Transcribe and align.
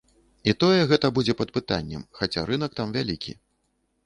І 0.51 0.53
тое, 0.61 0.79
гэта 0.91 1.11
будзе 1.17 1.35
пад 1.41 1.51
пытаннем, 1.57 2.01
хаця 2.21 2.47
рынак 2.53 2.71
там 2.81 2.97
вялікі. 2.97 3.37